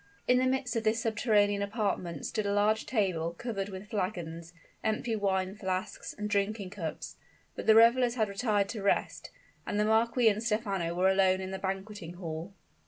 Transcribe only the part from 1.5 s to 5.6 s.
apartment stood a large table, covered with flagons, empty wine